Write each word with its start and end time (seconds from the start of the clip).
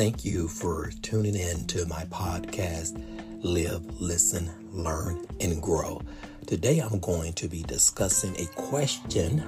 Thank 0.00 0.24
you 0.24 0.48
for 0.48 0.90
tuning 1.02 1.34
in 1.34 1.66
to 1.66 1.84
my 1.84 2.04
podcast, 2.04 2.98
Live, 3.44 3.84
Listen, 4.00 4.50
Learn, 4.72 5.26
and 5.40 5.60
Grow. 5.60 6.00
Today 6.46 6.78
I'm 6.78 7.00
going 7.00 7.34
to 7.34 7.48
be 7.48 7.62
discussing 7.64 8.34
a 8.40 8.46
question 8.46 9.44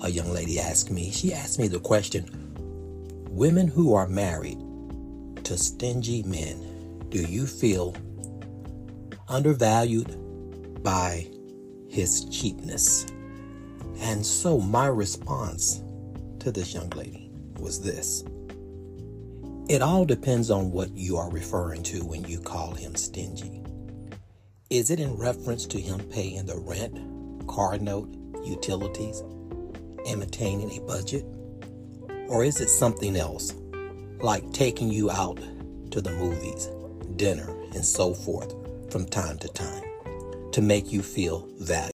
a 0.00 0.08
young 0.08 0.32
lady 0.32 0.58
asked 0.58 0.90
me. 0.90 1.10
She 1.10 1.34
asked 1.34 1.58
me 1.58 1.68
the 1.68 1.78
question 1.78 2.24
Women 3.28 3.68
who 3.68 3.92
are 3.92 4.08
married 4.08 4.56
to 5.44 5.58
stingy 5.58 6.22
men, 6.22 7.04
do 7.10 7.20
you 7.20 7.46
feel 7.46 7.94
undervalued 9.28 10.82
by 10.82 11.30
his 11.90 12.24
cheapness? 12.30 13.04
And 13.98 14.24
so 14.24 14.58
my 14.58 14.86
response 14.86 15.82
to 16.38 16.50
this 16.50 16.72
young 16.72 16.88
lady 16.88 17.30
was 17.58 17.82
this 17.82 18.24
It 19.68 19.82
all 19.82 20.04
depends 20.04 20.48
on 20.48 20.70
what 20.70 20.92
you 20.96 21.16
are 21.16 21.28
referring 21.28 21.82
to 21.84 22.04
when 22.04 22.22
you 22.22 22.38
call 22.38 22.74
him 22.74 22.94
stingy. 22.94 23.64
Is 24.70 24.90
it 24.90 25.00
in 25.00 25.16
reference 25.16 25.66
to 25.66 25.80
him 25.80 25.98
paying 26.08 26.46
the 26.46 26.56
rent, 26.56 27.48
car 27.48 27.76
note, 27.76 28.08
utilities, 28.44 29.24
and 30.06 30.20
maintaining 30.20 30.70
a 30.70 30.86
budget? 30.86 31.24
Or 32.28 32.44
is 32.44 32.60
it 32.60 32.68
something 32.68 33.16
else, 33.16 33.54
like 34.20 34.52
taking 34.52 34.88
you 34.88 35.10
out 35.10 35.40
to 35.90 36.00
the 36.00 36.12
movies, 36.12 36.70
dinner, 37.16 37.50
and 37.74 37.84
so 37.84 38.14
forth 38.14 38.54
from 38.92 39.04
time 39.04 39.36
to 39.38 39.48
time 39.48 39.82
to 40.52 40.62
make 40.62 40.92
you 40.92 41.02
feel 41.02 41.48
valued? 41.58 41.90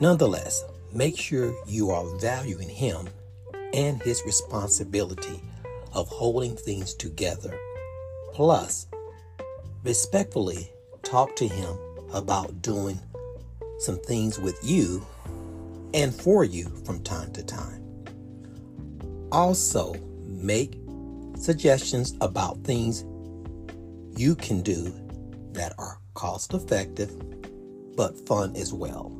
Nonetheless, 0.00 0.62
make 0.94 1.18
sure 1.18 1.52
you 1.66 1.90
are 1.90 2.06
valuing 2.18 2.68
him 2.68 3.08
and 3.74 4.02
his 4.02 4.22
responsibility 4.24 5.40
of 5.92 6.08
holding 6.08 6.56
things 6.56 6.94
together. 6.94 7.58
Plus, 8.32 8.86
respectfully 9.84 10.70
talk 11.02 11.34
to 11.36 11.46
him 11.46 11.76
about 12.12 12.62
doing 12.62 12.98
some 13.78 13.98
things 13.98 14.38
with 14.38 14.58
you 14.62 15.04
and 15.94 16.14
for 16.14 16.44
you 16.44 16.68
from 16.84 17.02
time 17.02 17.32
to 17.32 17.42
time. 17.42 17.84
Also, 19.32 19.94
make 20.24 20.78
suggestions 21.36 22.16
about 22.20 22.62
things 22.64 23.04
you 24.16 24.34
can 24.34 24.62
do 24.62 24.92
that 25.52 25.72
are 25.78 25.98
cost 26.14 26.52
effective 26.54 27.12
but 27.96 28.26
fun 28.26 28.54
as 28.56 28.72
well 28.72 29.16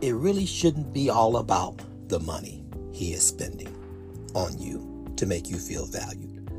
it 0.00 0.12
really 0.14 0.46
shouldn't 0.46 0.92
be 0.92 1.10
all 1.10 1.36
about 1.36 1.80
the 2.10 2.20
money 2.20 2.64
he 2.92 3.12
is 3.12 3.26
spending 3.26 3.74
on 4.34 4.58
you 4.58 5.08
to 5.16 5.26
make 5.26 5.48
you 5.48 5.56
feel 5.56 5.86
valued, 5.86 6.50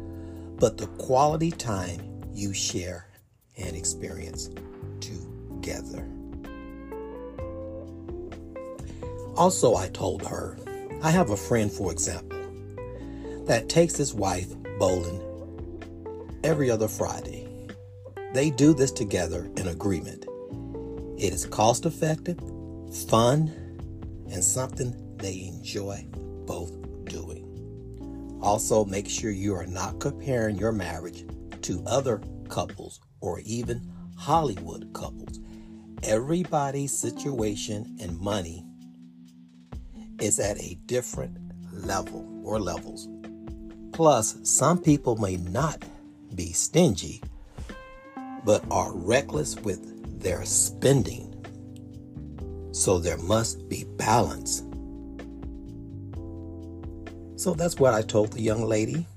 but 0.58 0.78
the 0.78 0.88
quality 0.98 1.52
time 1.52 2.24
you 2.34 2.54
share 2.54 3.08
and 3.58 3.76
experience 3.76 4.50
together. 5.00 6.08
Also, 9.36 9.76
I 9.76 9.88
told 9.90 10.26
her, 10.26 10.58
I 11.04 11.12
have 11.12 11.30
a 11.30 11.38
friend, 11.38 11.72
for 11.72 11.92
example, 11.92 12.40
that 13.46 13.70
takes 13.70 13.96
his 13.96 14.14
wife 14.14 14.48
bowling 14.80 15.22
every 16.44 16.72
other 16.72 16.88
Friday. 16.88 17.48
They 18.34 18.50
do 18.50 18.74
this 18.74 18.92
together 18.92 19.50
in 19.58 19.68
agreement. 19.68 20.26
It 21.18 21.34
is 21.34 21.46
cost 21.46 21.86
effective 21.86 22.40
fun, 22.92 23.48
and 24.32 24.44
something 24.44 25.11
they 25.22 25.46
enjoy 25.46 26.06
both 26.46 26.72
doing. 27.06 27.48
Also, 28.42 28.84
make 28.86 29.08
sure 29.08 29.32
you 29.32 29.54
are 29.56 29.68
not 29.68 30.00
comparing 30.00 30.58
your 30.58 30.72
marriage 30.72 31.26
to 31.62 31.84
other 31.86 32.22
couples 32.50 33.00
or 33.22 33.40
even 33.42 33.88
Hollywood 34.18 34.92
couples. 34.94 35.40
Everybody's 36.04 36.98
situation 36.98 37.98
and 38.02 38.20
money 38.20 38.66
is 40.20 40.40
at 40.40 40.60
a 40.60 40.78
different 40.88 41.38
level 41.72 42.42
or 42.44 42.60
levels. 42.60 43.08
Plus, 43.94 44.38
some 44.44 44.82
people 44.82 45.16
may 45.18 45.38
not 45.38 45.84
be 46.34 46.52
stingy, 46.52 47.22
but 48.44 48.64
are 48.72 48.92
reckless 48.94 49.56
with 49.58 50.20
their 50.20 50.44
spending 50.46 51.32
so 52.72 53.00
there 53.00 53.18
must 53.18 53.68
be 53.68 53.84
balance. 53.98 54.64
So 57.42 57.56
that's 57.56 57.80
what 57.80 57.96
I 57.96 58.04
told 58.04 58.34
the 58.34 58.40
young 58.40 58.66
lady. 58.66 59.08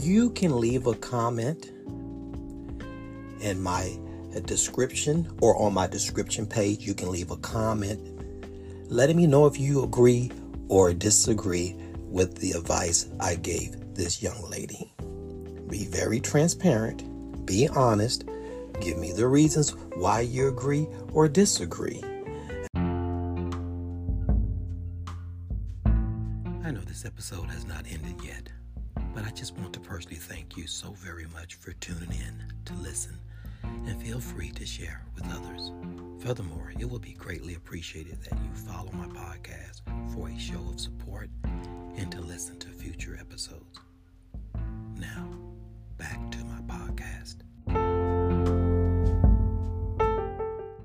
You 0.00 0.30
can 0.30 0.58
leave 0.58 0.86
a 0.86 0.94
comment 0.94 1.66
in 3.42 3.60
my 3.62 3.94
description 4.46 5.30
or 5.42 5.54
on 5.60 5.74
my 5.74 5.86
description 5.86 6.46
page. 6.46 6.80
You 6.80 6.94
can 6.94 7.10
leave 7.10 7.30
a 7.30 7.36
comment 7.36 8.00
letting 8.90 9.18
me 9.18 9.26
know 9.26 9.44
if 9.44 9.60
you 9.60 9.84
agree 9.84 10.32
or 10.68 10.94
disagree 10.94 11.76
with 12.08 12.36
the 12.36 12.52
advice 12.52 13.10
I 13.20 13.34
gave 13.34 13.94
this 13.94 14.22
young 14.22 14.48
lady. 14.48 14.90
Be 15.68 15.84
very 15.84 16.20
transparent, 16.20 17.04
be 17.44 17.68
honest, 17.68 18.24
give 18.80 18.96
me 18.96 19.12
the 19.12 19.28
reasons 19.28 19.76
why 19.94 20.20
you 20.20 20.48
agree 20.48 20.88
or 21.12 21.28
disagree. 21.28 22.02
Episode 27.14 27.50
has 27.50 27.66
not 27.66 27.84
ended 27.90 28.16
yet, 28.24 28.48
but 29.14 29.24
I 29.24 29.30
just 29.30 29.56
want 29.58 29.74
to 29.74 29.80
personally 29.80 30.16
thank 30.16 30.56
you 30.56 30.66
so 30.66 30.92
very 30.92 31.26
much 31.26 31.56
for 31.56 31.72
tuning 31.74 32.10
in 32.10 32.42
to 32.64 32.74
listen 32.74 33.18
and 33.62 34.00
feel 34.00 34.18
free 34.18 34.50
to 34.52 34.64
share 34.64 35.04
with 35.14 35.24
others. 35.26 35.72
Furthermore, 36.20 36.72
it 36.78 36.88
will 36.88 36.98
be 36.98 37.12
greatly 37.12 37.54
appreciated 37.54 38.18
that 38.22 38.38
you 38.38 38.50
follow 38.54 38.90
my 38.92 39.06
podcast 39.08 39.82
for 40.14 40.30
a 40.30 40.38
show 40.38 40.60
of 40.70 40.80
support 40.80 41.28
and 41.96 42.10
to 42.10 42.20
listen 42.22 42.58
to 42.60 42.68
future 42.68 43.18
episodes. 43.20 43.78
Now, 44.96 45.28
back 45.98 46.30
to 46.30 46.38
my 46.44 46.60
podcast. 46.62 47.36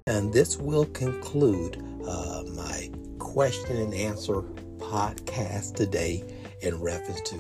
And 0.08 0.34
this 0.34 0.58
will 0.58 0.86
conclude 0.88 1.82
uh, 2.06 2.44
my 2.54 2.92
question 3.18 3.78
and 3.78 3.94
answer 3.94 4.44
podcast 4.88 5.76
today 5.76 6.24
in 6.62 6.80
reference 6.80 7.20
to 7.30 7.36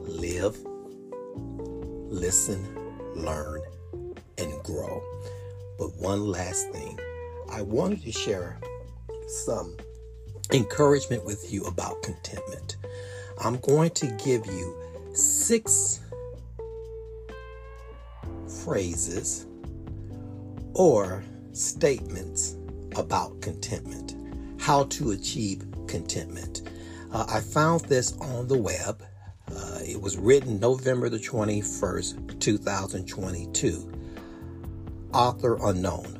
live, 0.00 0.56
listen, 2.08 2.66
learn, 3.14 3.60
and 4.38 4.62
grow. 4.62 5.02
But 5.78 5.94
one 5.96 6.26
last 6.26 6.70
thing, 6.70 6.98
I 7.52 7.60
wanted 7.60 8.02
to 8.04 8.12
share 8.12 8.58
some 9.28 9.76
encouragement 10.54 11.26
with 11.26 11.52
you 11.52 11.64
about 11.64 12.02
contentment. 12.02 12.76
I'm 13.44 13.58
going 13.58 13.90
to 13.90 14.06
give 14.24 14.46
you 14.46 14.74
six 15.12 16.00
phrases 18.64 19.44
or 20.72 21.22
statements 21.52 22.56
about 22.96 23.38
contentment, 23.42 24.14
how 24.58 24.84
to 24.84 25.10
achieve 25.10 25.62
contentment. 25.88 26.62
Uh, 27.12 27.24
I 27.28 27.40
found 27.40 27.82
this 27.82 28.16
on 28.18 28.48
the 28.48 28.58
web. 28.58 29.02
Uh, 29.50 29.78
it 29.82 30.00
was 30.00 30.16
written 30.16 30.58
November 30.58 31.08
the 31.08 31.18
21st, 31.18 32.40
2022. 32.40 33.92
Author 35.12 35.58
unknown, 35.66 36.18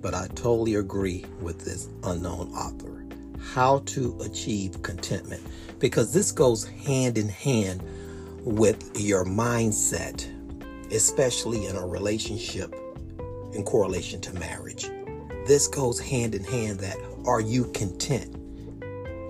but 0.00 0.14
I 0.14 0.28
totally 0.28 0.76
agree 0.76 1.24
with 1.40 1.64
this 1.64 1.88
unknown 2.04 2.52
author. 2.52 3.04
How 3.52 3.80
to 3.86 4.18
achieve 4.20 4.82
contentment, 4.82 5.42
because 5.78 6.12
this 6.12 6.30
goes 6.32 6.66
hand 6.66 7.18
in 7.18 7.28
hand 7.28 7.82
with 8.44 8.98
your 8.98 9.24
mindset, 9.24 10.26
especially 10.92 11.66
in 11.66 11.76
a 11.76 11.86
relationship 11.86 12.74
in 13.52 13.64
correlation 13.64 14.20
to 14.20 14.32
marriage. 14.34 14.88
This 15.46 15.66
goes 15.66 15.98
hand 15.98 16.34
in 16.34 16.44
hand 16.44 16.78
that 16.80 16.96
are 17.26 17.40
you 17.40 17.64
content? 17.72 18.37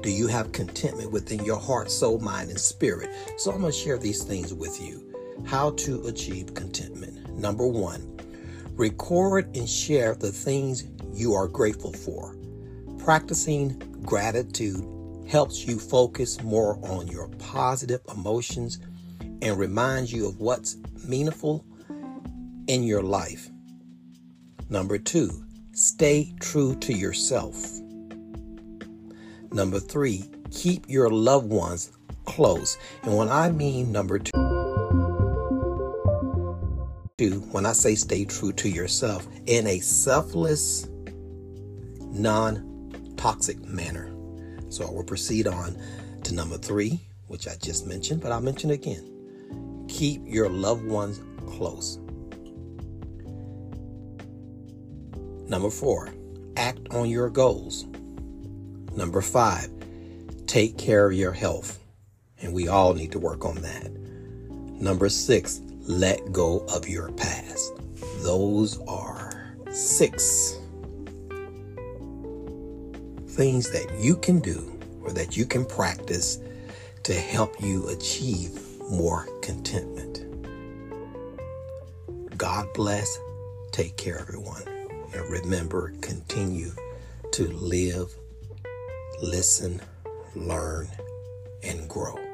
Do 0.02 0.12
you 0.12 0.28
have 0.28 0.52
contentment 0.52 1.10
within 1.10 1.44
your 1.44 1.58
heart, 1.58 1.90
soul, 1.90 2.20
mind, 2.20 2.50
and 2.50 2.60
spirit? 2.60 3.10
So 3.36 3.50
I'm 3.50 3.60
going 3.60 3.72
to 3.72 3.78
share 3.78 3.98
these 3.98 4.22
things 4.22 4.54
with 4.54 4.80
you. 4.80 5.04
How 5.44 5.70
to 5.70 6.06
achieve 6.06 6.54
contentment. 6.54 7.36
Number 7.36 7.66
one, 7.66 8.16
record 8.74 9.56
and 9.56 9.68
share 9.68 10.14
the 10.14 10.30
things 10.30 10.84
you 11.12 11.34
are 11.34 11.48
grateful 11.48 11.92
for. 11.92 12.36
Practicing 12.98 13.78
gratitude 14.04 14.84
helps 15.28 15.66
you 15.66 15.78
focus 15.78 16.40
more 16.42 16.78
on 16.88 17.08
your 17.08 17.28
positive 17.38 18.00
emotions 18.14 18.78
and 19.42 19.58
reminds 19.58 20.12
you 20.12 20.28
of 20.28 20.38
what's 20.38 20.76
meaningful 21.04 21.64
in 22.68 22.84
your 22.84 23.02
life. 23.02 23.50
Number 24.68 24.98
two, 24.98 25.44
stay 25.72 26.34
true 26.40 26.76
to 26.76 26.92
yourself. 26.92 27.56
Number 29.52 29.80
three, 29.80 30.24
keep 30.50 30.88
your 30.88 31.10
loved 31.10 31.48
ones 31.48 31.92
close. 32.24 32.78
And 33.02 33.16
when 33.16 33.28
I 33.28 33.50
mean 33.50 33.90
number 33.90 34.18
two, 34.18 34.32
when 37.50 37.66
I 37.66 37.72
say 37.72 37.94
stay 37.94 38.24
true 38.24 38.52
to 38.52 38.68
yourself 38.68 39.26
in 39.46 39.66
a 39.66 39.80
selfless, 39.80 40.88
non 42.00 43.14
toxic 43.16 43.64
manner. 43.64 44.14
So 44.68 44.86
I 44.86 44.90
will 44.90 45.04
proceed 45.04 45.46
on 45.46 45.76
to 46.24 46.34
number 46.34 46.58
three, 46.58 47.00
which 47.26 47.48
I 47.48 47.56
just 47.56 47.86
mentioned, 47.86 48.20
but 48.20 48.32
I'll 48.32 48.40
mention 48.40 48.70
again. 48.70 49.86
Keep 49.88 50.22
your 50.26 50.48
loved 50.50 50.84
ones 50.84 51.20
close. 51.46 51.98
Number 55.48 55.70
four, 55.70 56.10
act 56.56 56.88
on 56.90 57.08
your 57.08 57.30
goals. 57.30 57.86
Number 58.94 59.20
five, 59.20 59.70
take 60.46 60.76
care 60.78 61.06
of 61.06 61.12
your 61.12 61.32
health. 61.32 61.78
And 62.40 62.52
we 62.52 62.68
all 62.68 62.94
need 62.94 63.12
to 63.12 63.18
work 63.18 63.44
on 63.44 63.56
that. 63.62 63.90
Number 64.80 65.08
six, 65.08 65.60
let 65.80 66.32
go 66.32 66.60
of 66.68 66.88
your 66.88 67.10
past. 67.12 67.72
Those 68.20 68.80
are 68.86 69.54
six 69.70 70.58
things 73.28 73.70
that 73.70 73.92
you 74.00 74.16
can 74.16 74.40
do 74.40 74.78
or 75.02 75.12
that 75.12 75.36
you 75.36 75.46
can 75.46 75.64
practice 75.64 76.38
to 77.04 77.14
help 77.14 77.60
you 77.60 77.88
achieve 77.88 78.60
more 78.90 79.26
contentment. 79.42 80.24
God 82.36 82.66
bless. 82.74 83.18
Take 83.72 83.96
care, 83.96 84.18
everyone. 84.18 84.62
And 85.12 85.30
remember, 85.30 85.92
continue 86.00 86.72
to 87.32 87.48
live, 87.48 88.12
listen, 89.22 89.80
learn, 90.34 90.88
and 91.62 91.88
grow. 91.88 92.27